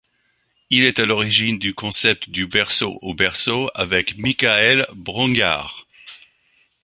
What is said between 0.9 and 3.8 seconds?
à l'origine du concept Du berceau au berceau